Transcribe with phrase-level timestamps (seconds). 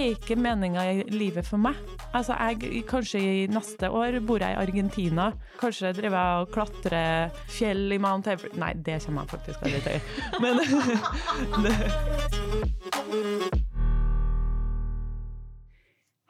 [0.00, 1.76] er ikke meninga i livet for meg.
[2.16, 5.30] Altså, jeg, kanskje i neste år bor jeg i Argentina.
[5.60, 9.80] Kanskje driver jeg og klatrer fjell i Mount Everest Nei, det kommer jeg faktisk aldri
[9.86, 10.00] til.
[10.42, 10.54] Men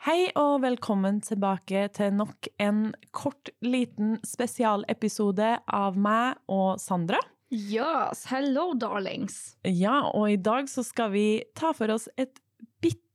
[0.00, 7.21] Hei og velkommen tilbake til nok en kort, liten spesialepisode av meg og Sandra.
[7.50, 9.57] Yes, hello darlings.
[9.66, 12.41] Ja, og i dag så skal vi ta for oss et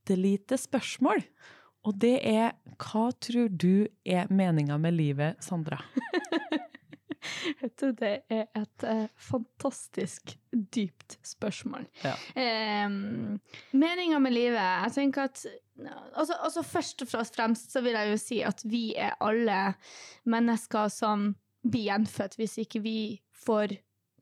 [0.06, 1.22] bitte lite spørsmål.
[1.86, 5.78] Og det er hva tror du er meninga med livet, Sandra?
[7.60, 11.86] Vet du, det er et eh, fantastisk dypt spørsmål.
[12.04, 12.14] Ja.
[12.38, 12.90] Eh,
[13.72, 15.42] meninga med livet Jeg tenker at
[16.14, 19.74] altså, altså Først og fremst så vil jeg jo si at vi er alle
[20.24, 21.32] mennesker som
[21.66, 22.98] blir gjenfødt hvis ikke vi
[23.46, 23.74] får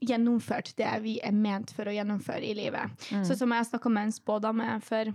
[0.04, 2.92] gjennomført det vi er ment for å gjennomføre i livet.
[3.12, 3.24] Mm.
[3.24, 5.12] Så som jeg snakka med en spådame for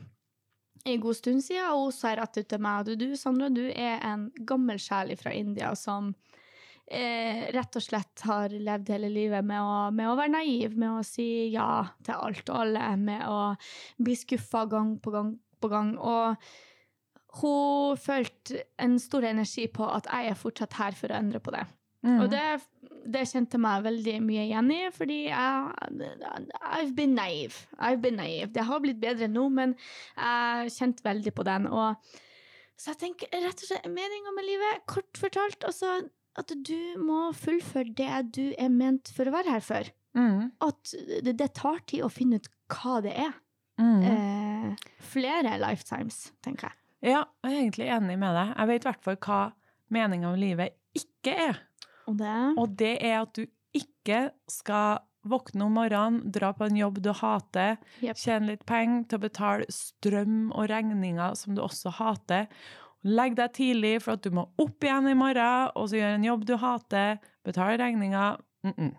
[0.86, 3.66] en god stund siden, og hun sa rett ut til meg at du, Sandra, du
[3.70, 6.14] er en gammel sjel fra India som
[6.86, 11.02] eh, rett og slett har levd hele livet med å, med å være naiv, med
[11.02, 13.40] å si ja til alt og alle, med å
[14.00, 15.94] bli skuffa gang på gang på gang.
[16.00, 16.40] Og
[17.42, 21.54] hun følte en stor energi på at jeg er fortsatt her for å endre på
[21.56, 21.66] det.
[22.06, 22.20] Mm.
[22.24, 22.44] Og det,
[23.12, 26.06] det kjente meg veldig mye igjen i, fordi jeg
[26.70, 27.66] I've been naive.
[27.76, 28.54] I've been naive.
[28.56, 29.76] Det har blitt bedre nå, men
[30.16, 31.68] jeg kjente veldig på den.
[31.68, 32.16] Og,
[32.80, 36.00] så jeg tenker rett og slett meninga med livet, kort fortalt, altså
[36.40, 39.92] at du må fullføre det du er ment for å være her for.
[40.16, 40.50] Mm.
[40.64, 43.34] At det, det tar tid å finne ut hva det er.
[43.80, 44.04] Mm.
[44.08, 46.78] Eh, flere lifetimes, tenker jeg.
[47.12, 48.54] Ja, jeg er egentlig enig med deg.
[48.56, 49.42] Jeg vet i hvert fall hva
[49.94, 51.62] meninga med livet ikke er.
[52.10, 53.46] Og det Og det er at du
[53.78, 58.18] ikke skal våkne om morgenen, dra på en jobb du hater, yep.
[58.18, 62.48] tjene litt penger til å betale strøm og regninger som du også hater.
[63.08, 66.28] Legg deg tidlig for at du må opp igjen i morgen, og så gjøre en
[66.28, 68.40] jobb du hater, betale regninger.
[68.64, 68.96] Mm -mm.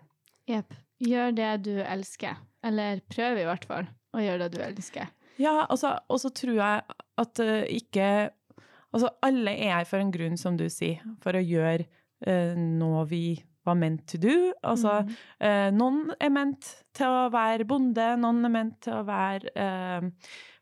[0.47, 0.73] Jepp.
[0.99, 2.37] Gjør det du elsker.
[2.63, 5.07] Eller prøv i hvert fall å gjøre det du elsker.
[5.37, 6.81] Ja, altså, og så tror jeg
[7.17, 8.29] at uh, ikke
[8.91, 11.85] Altså, alle er her for en grunn, som du sier, for å gjøre
[12.27, 13.25] eh, nå vi
[13.65, 14.37] var meant to do.
[14.65, 15.01] Altså,
[15.39, 20.07] eh, noen er ment til å være bonde, noen er ment til å være eh,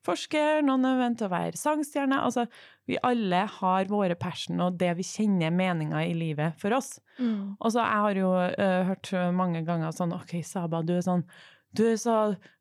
[0.06, 2.20] forsker, noen er ment til å være sangstjerne.
[2.26, 2.46] Altså,
[2.90, 6.98] vi alle har våre passion og det vi kjenner meninga i livet for oss.
[7.20, 7.56] Mm.
[7.60, 11.26] Og så jeg har jo eh, hørt mange ganger sånn OK, Saba, du er sånn
[11.70, 12.16] du, er så,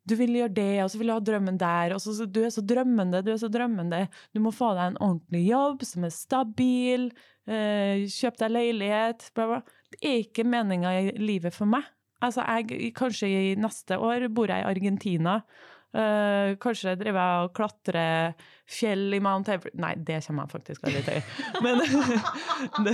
[0.04, 1.94] du vil gjøre det, og så vil du ha drømmen der.
[1.96, 4.02] og så, så, Du er så drømmende, du er så drømmende.
[4.36, 7.08] Du må få deg en ordentlig jobb som er stabil.
[7.48, 9.30] Eh, kjøp deg leilighet.
[9.36, 9.60] Bla, bla.
[9.94, 11.86] Det er ikke meninga i livet for meg.
[12.20, 15.40] Altså, jeg, Kanskje i neste år bor jeg i Argentina.
[15.88, 18.34] Uh, kanskje driver jeg og klatrer
[18.68, 21.22] fjell i Mount Everest Nei, det kommer jeg faktisk aldri til.
[21.64, 21.80] Men,
[22.84, 22.92] det,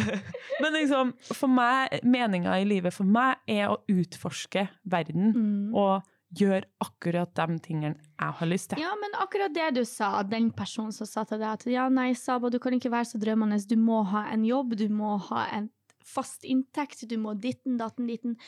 [0.62, 5.74] men liksom, for meg, meninga i livet for meg er å utforske verden Mm.
[5.74, 6.06] og
[6.38, 8.82] gjøre akkurat de tingene jeg har lyst til.
[8.82, 12.12] Ja, men akkurat det du sa, den personen som sa til deg at ja, nei,
[12.18, 15.46] Saba, du kan ikke være så drømmende, du må ha en jobb, du må ha
[15.56, 15.68] en
[16.04, 18.38] fast inntekt, du må ditten, datten, ditten.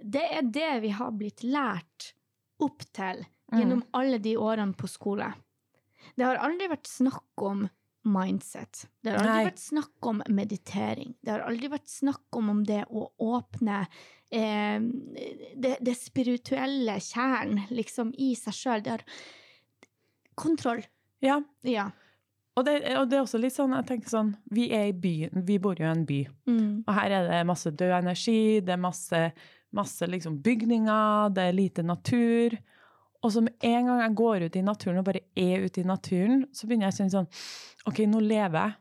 [0.00, 2.12] Det er det vi har blitt lært
[2.60, 5.26] opp til gjennom alle de årene på skole.
[6.16, 7.66] Det har aldri vært snakk om
[8.04, 8.86] mindset.
[9.04, 9.44] Det har aldri Nei.
[9.50, 11.14] vært snakk om meditering.
[11.22, 13.82] Det har aldri vært snakk om, om det å åpne
[14.32, 14.80] eh,
[15.56, 18.82] det, det spirituelle kjernen liksom i seg sjøl.
[18.86, 19.04] Det har
[20.40, 20.82] Kontroll.
[21.20, 21.90] Ja, Ja.
[22.56, 25.42] og det, og det er også litt sånn, jeg tenker sånn, vi er i byen,
[25.44, 26.84] vi bor jo i en by, Mm.
[26.86, 29.32] og her er det masse død energi, det er masse,
[29.72, 32.56] masse liksom bygninger, det er lite natur,
[33.20, 35.88] og så med en gang jeg går ut i naturen og bare er ute i
[35.88, 37.28] naturen, så begynner jeg å kjenne sånn,
[37.90, 38.76] ok, nå lever jeg.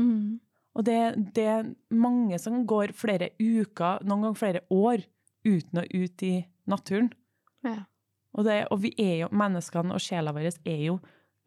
[0.00, 0.38] Mm.
[0.76, 1.00] Og det,
[1.36, 5.04] det er mange som går flere uker, noen ganger flere år,
[5.46, 6.34] uten å ut i
[6.68, 7.12] naturen.
[7.64, 7.84] Ja.
[8.36, 10.98] Og, det, og vi er jo, menneskene og sjela vår er jo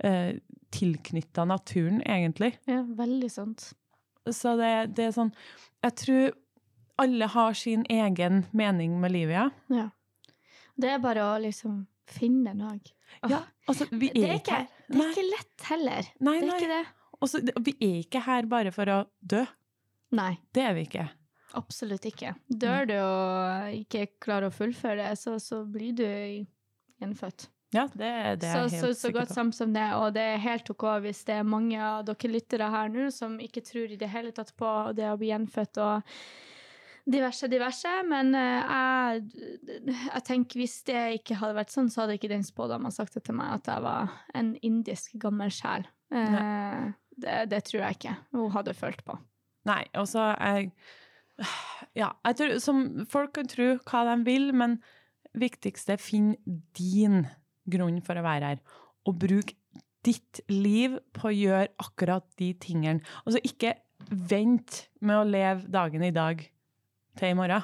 [0.05, 0.37] eh,
[0.73, 2.55] tilknytta naturen, egentlig.
[2.69, 3.71] ja, veldig sant.
[4.29, 5.29] Så det, det er sånn
[5.81, 6.33] Jeg tror
[6.99, 9.45] alle har sin egen mening med livet, ja.
[9.73, 9.87] Ja.
[10.79, 12.79] Det er bare å liksom finne noe.
[13.23, 13.39] Åh, ja
[13.69, 14.67] altså, vi det, er er ikke her.
[14.89, 16.09] det er ikke lett heller.
[16.19, 16.57] Nei, det er nei.
[16.59, 16.81] ikke det.
[17.19, 19.45] Også, vi er ikke her bare for å dø.
[20.15, 21.09] Nei, Det er vi ikke.
[21.59, 22.33] absolutt ikke.
[22.49, 26.05] Dør du og ikke klarer å fullføre det, så, så blir du
[27.01, 27.49] gjenfødt.
[27.75, 28.09] Ja, det,
[28.41, 30.85] det er så, helt så, så godt sammen som det, og det er helt ok
[31.03, 34.31] hvis det er mange av dere lyttere her nå som ikke tror i det hele
[34.33, 36.15] tatt på det å bli gjenfødt og
[37.05, 42.17] diverse, diverse, men eh, jeg, jeg tenker hvis det ikke hadde vært sånn, så hadde
[42.19, 46.85] ikke den spådommen sagt det til meg at jeg var en indisk gammel sjel Eh,
[47.21, 49.17] det, det tror jeg ikke hun hadde følt på.
[49.69, 50.71] Nei, og så jeg
[51.95, 52.79] Ja, jeg tror som
[53.09, 54.79] Folk kan tro hva de vil, men
[55.37, 56.33] viktigste er finn
[56.77, 57.23] din
[57.69, 58.61] grunn for å være her.
[59.07, 59.53] Og bruk
[60.05, 63.03] ditt liv på å gjøre akkurat de tingene.
[63.25, 63.75] Altså ikke
[64.09, 66.41] vent med å leve dagen i dag
[67.19, 67.63] til i morgen.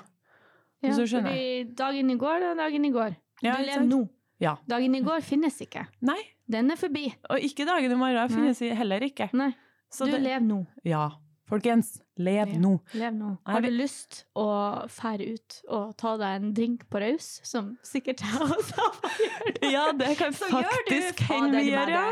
[0.83, 1.31] Ja, Hvis du skjønner.
[1.31, 3.15] fordi dagen i går er dagen i går.
[3.43, 4.01] Ja, du lever nå.
[4.43, 4.55] Ja.
[4.69, 5.85] Dagen i går finnes ikke.
[6.05, 6.19] Nei,
[6.51, 7.07] Den er forbi.
[7.29, 9.29] og ikke dagen i morgen finnes heller ikke.
[9.33, 9.53] Nei,
[9.97, 10.59] du det, lever nå.
[10.85, 11.07] ja,
[11.49, 12.71] folkens, lev nå.
[12.97, 13.31] Lev nå.
[13.45, 14.45] Har du lyst å
[14.91, 18.87] fære ut og ta deg en drink på raus, som sikkert jeg også
[19.25, 19.71] gjør det?
[19.75, 22.05] Ja, det kan Så faktisk hende vi gjør, ja.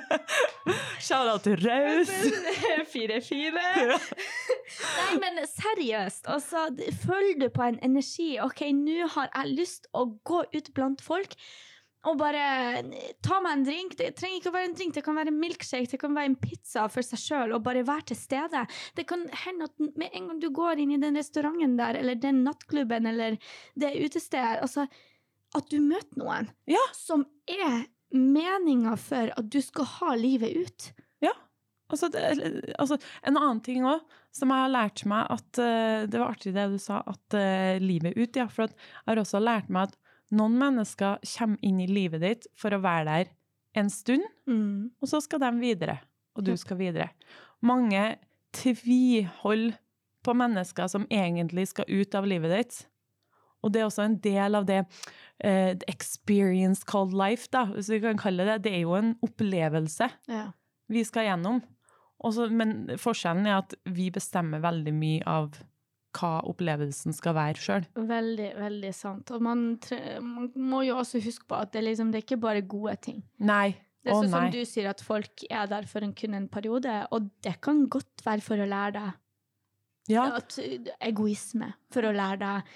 [1.06, 2.12] Shout-out til Raus.
[2.92, 3.64] Fire, fire.
[3.96, 6.68] Nei, men seriøst, altså,
[7.04, 11.36] følger du på en energi OK, nå har jeg lyst å gå ut blant folk
[12.08, 12.44] og bare
[13.24, 13.96] ta meg en drink.
[13.98, 16.30] Det trenger ikke å være en drink, det kan være en milkshake, det kan være
[16.32, 18.64] en pizza for seg sjøl, og bare være til stede.
[18.96, 22.16] Det kan hende at med en gang du går inn i den restauranten der, eller
[22.20, 23.36] den nattklubben, eller
[23.76, 24.86] det utestedet, altså
[25.58, 26.82] at du møter noen Ja.
[26.94, 30.90] som er meninga for at du skal ha livet ut.
[31.90, 32.22] Altså, det,
[32.78, 34.04] altså, en annen ting òg,
[34.34, 37.80] som jeg har lært meg at uh, Det var artig det du sa, at uh,
[37.82, 38.46] livet ut, ja.
[38.46, 39.96] For jeg har også lært meg at
[40.30, 43.30] noen mennesker kommer inn i livet ditt for å være der
[43.80, 44.90] en stund, Mm.
[45.00, 45.98] og så skal de videre.
[46.36, 47.10] Og du skal videre.
[47.62, 48.16] Mange
[48.52, 49.76] tviholder
[50.24, 52.78] på mennesker som egentlig skal ut av livet ditt.
[53.62, 54.80] Og det er også en del av det
[55.44, 58.62] uh, experience called life, da, hvis vi kan kalle det.
[58.64, 60.50] Det er jo en opplevelse Ja.
[60.88, 61.62] vi skal gjennom.
[62.24, 65.54] Også, men forskjellen er at vi bestemmer veldig mye av
[66.16, 67.86] hva opplevelsen skal være sjøl.
[67.94, 69.30] Veldig, veldig sant.
[69.36, 69.64] Og man,
[70.24, 73.22] man må jo også huske på at det, liksom, det er ikke bare gode ting.
[73.38, 73.76] Nei.
[74.00, 76.94] Det er sånn som du sier, at folk er der for en, kun en periode,
[77.12, 79.10] og det kan godt være for å lære deg
[80.14, 80.24] Ja.
[80.38, 80.56] at,
[81.04, 82.70] egoisme, for å lære deg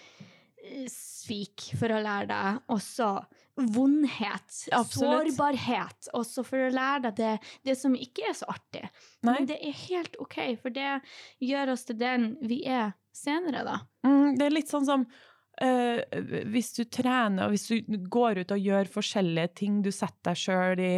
[0.69, 3.09] eh, svik, for å lære deg også
[3.57, 5.33] vondhet, Absolutt.
[5.33, 7.33] sårbarhet, også for å lære deg det,
[7.71, 8.85] det som ikke er så artig.
[9.25, 9.39] Nei.
[9.39, 10.99] Men det er helt OK, for det
[11.41, 13.79] gjør oss til den vi er senere, da.
[14.07, 15.09] Mm, det er litt sånn som
[15.55, 16.01] Uh,
[16.51, 20.41] hvis du trener, og hvis du går ut og gjør forskjellige ting, du setter deg
[20.41, 20.95] sjøl i,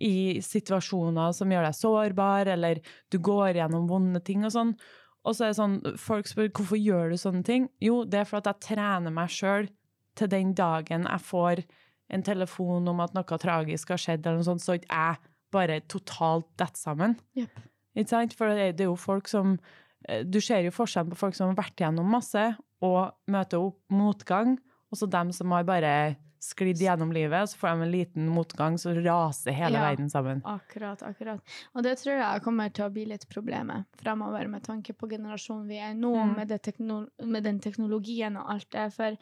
[0.00, 2.80] i situasjoner som gjør deg sårbar, eller
[3.12, 4.72] du går gjennom vonde ting og sånn,
[5.20, 7.68] og så er det sånn, folk spør hvorfor gjør du sånne ting?
[7.84, 9.68] Jo, det er for at jeg trener meg sjøl
[10.16, 11.62] til den dagen jeg får
[12.10, 15.80] en telefon om at noe tragisk har skjedd, eller noe sånt, så ikke jeg bare
[15.90, 17.18] totalt detter sammen.
[17.38, 17.62] Yep.
[17.98, 18.34] Ikke sant?
[18.38, 19.58] For det er, jo folk som
[20.24, 24.58] Du ser jo forskjellen på folk som har vært gjennom masse og møter opp motgang,
[24.90, 28.78] og så dem som har bare sklidd gjennom livet, så får de en liten motgang,
[28.80, 29.82] så raser hele Ja.
[29.90, 30.40] verden sammen.
[30.48, 31.40] Akkurat, akkurat.
[31.74, 35.68] Og det tror jeg kommer til å bli litt problemet fremover, med tanke på generasjonen
[35.68, 36.36] vi er nå, Mm.
[36.36, 38.90] med, det tekno med den teknologien og alt det.
[38.94, 39.18] For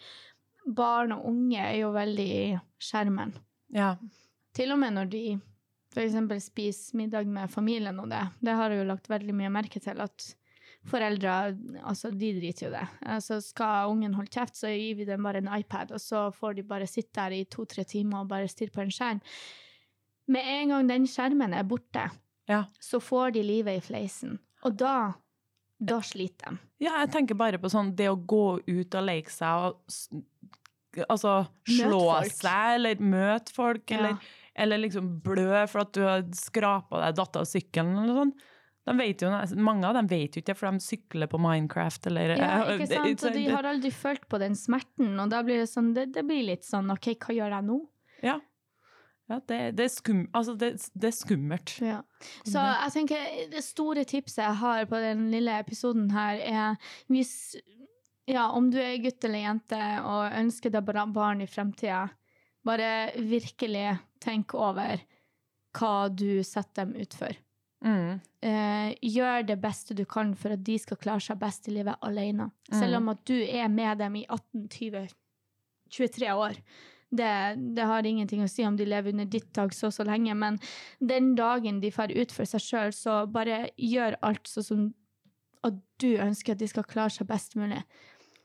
[0.65, 3.35] barn og unge er jo veldig i skjermen.
[3.75, 3.97] Ja.
[4.55, 5.41] Til og med når de
[5.93, 6.45] f.eks.
[6.45, 8.29] spiser middag med familien og det.
[8.41, 10.35] Det har jeg jo lagt veldig mye merke til at
[10.91, 11.35] foreldre
[11.87, 12.85] altså de driter jo det.
[13.15, 16.57] Altså skal ungen holde kjeft, så gir vi dem bare en iPad, og så får
[16.59, 19.21] de bare sitte der i to-tre timer og bare stirre på en skjerm.
[20.29, 22.09] Med en gang den skjermen er borte,
[22.49, 22.65] Ja.
[22.81, 24.39] så får de livet i fleisen.
[24.65, 25.13] Og da,
[25.79, 26.59] da sliter de.
[26.85, 30.25] ja, jeg tenker bare på sånn det å gå ut og leke seg og
[31.09, 31.33] Altså
[31.69, 34.17] slå seg, eller møte folk, eller,
[34.59, 38.41] eller liksom blø for at du har skrapa deg datt av sykkelen, eller noe sånt.
[38.89, 39.31] De vet jo,
[39.61, 42.79] mange av dem vet jo ikke det, for de sykler på Minecraft, eller Ja, eh,
[42.79, 43.25] ikke sant?
[43.29, 46.25] Og de har aldri følt på den smerten, og da blir det sånn, det, det
[46.29, 47.79] blir litt sånn, ok, hva gjør jeg nå?
[48.25, 48.37] Ja.
[49.29, 51.75] ja det, det, er skum, altså det, det er skummelt.
[51.85, 51.99] Ja.
[52.49, 57.35] Så jeg tenker det store tipset jeg har på den lille episoden her, er hvis
[58.29, 62.07] ja, om du er gutt eller jente og ønsker deg barn i fremtida,
[62.67, 65.01] bare virkelig tenk over
[65.79, 67.37] hva du setter dem ut for.
[67.85, 68.19] Mm.
[68.43, 71.99] Eh, gjør det beste du kan for at de skal klare seg best i livet
[72.07, 72.51] alene.
[72.71, 76.59] Selv om at du er med dem i 18-20-23 år.
[77.09, 77.33] Det,
[77.77, 80.59] det har ingenting å si om de lever under ditt tak så så lenge, men
[81.01, 84.83] den dagen de får ut for seg sjøl, så bare gjør alt sånn som
[85.67, 87.81] at du ønsker at de skal klare seg best mulig.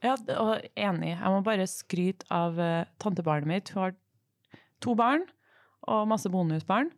[0.04, 1.14] Ja, og enig.
[1.14, 3.72] Jeg må bare skryte av uh, tantebarnet mitt.
[3.72, 3.94] Hun har
[4.84, 5.24] to barn
[5.88, 6.92] og masse bonusbarn.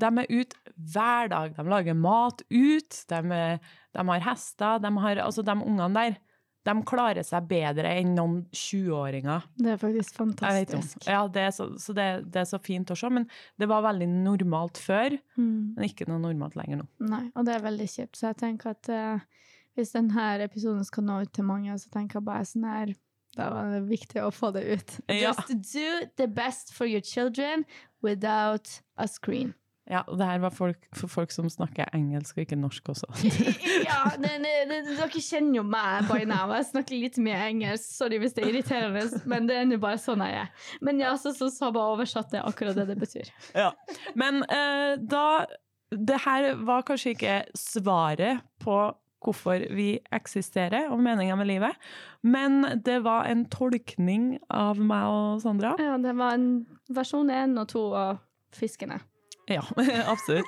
[0.00, 0.56] De er ute
[0.94, 1.52] hver dag.
[1.56, 3.00] De lager mat ut.
[3.08, 3.20] De,
[3.94, 4.78] de har hester.
[4.82, 6.16] De har, altså, de ungene der,
[6.64, 9.42] de klarer seg bedre enn noen 20-åringer.
[9.60, 11.04] Det er faktisk fantastisk.
[11.06, 13.26] Ja, det så, så det, det er så fint å se, men
[13.60, 15.74] det var veldig normalt før, Mm.
[15.76, 16.86] men ikke noe normalt lenger nå.
[17.04, 18.16] Nei, og det er veldig kjipt.
[18.16, 19.26] Så jeg tenker at eh,
[19.76, 22.94] hvis denne episoden skal nå ut til mange, så tenker jeg bare sånn her
[23.36, 24.92] Da var det viktig å få det ut.
[25.10, 25.32] Ja.
[25.34, 27.64] Just do the best for your children
[28.00, 29.52] without a screen.
[29.90, 33.08] Ja, og det her var folk, for folk som snakker engelsk og ikke norsk også.
[33.88, 36.54] ja, det, det, det, dere kjenner jo meg by now.
[36.56, 37.90] Jeg snakker litt mye engelsk.
[37.98, 40.66] Sorry hvis det er irriterende, men det er nå bare sånn jeg er.
[40.84, 43.28] Men ja, så, så Saba oversatte akkurat det det betyr.
[43.52, 43.70] Ja.
[44.16, 45.44] Men eh, da
[45.94, 48.78] Det her var kanskje ikke svaret på
[49.24, 51.76] hvorfor vi eksisterer og meninga med livet,
[52.22, 55.76] men det var en tolkning av meg og Sandra.
[55.80, 58.18] Ja, det var en versjon én og to av
[58.52, 59.00] fiskene.
[59.46, 59.62] Ja,
[60.06, 60.46] absolutt.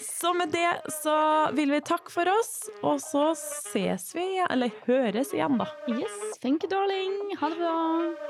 [0.00, 5.34] Så med det så vil vi takke for oss, og så ses vi, eller høres
[5.34, 5.66] igjen, da.
[5.90, 6.38] Yes.
[6.42, 7.36] Thank you, darling.
[7.40, 7.74] Ha det bra.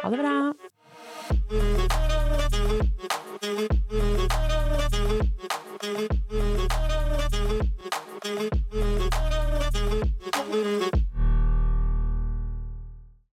[0.02, 0.52] Ha det bra.